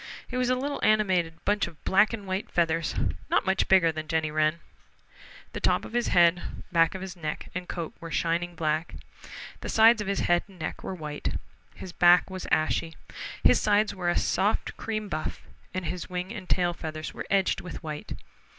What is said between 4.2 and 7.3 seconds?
Wren. The top of his head, back of his